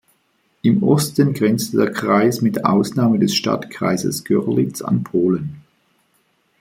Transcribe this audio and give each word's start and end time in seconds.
Im 0.63 0.81
Osten 0.81 1.31
grenzte 1.35 1.77
der 1.77 1.91
Kreis 1.91 2.41
mit 2.41 2.65
Ausnahme 2.65 3.19
des 3.19 3.35
Stadtkreises 3.35 4.23
Görlitz 4.23 4.81
an 4.81 5.03
Polen. 5.03 5.61